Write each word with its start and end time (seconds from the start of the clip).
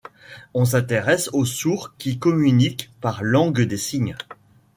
On 0.55 0.65
s’intéresse 0.65 1.29
aux 1.31 1.45
Sourds 1.45 1.93
qui 1.99 2.17
communiquent 2.17 2.89
par 3.01 3.21
langues 3.23 3.61
des 3.61 3.77
signes. 3.77 4.15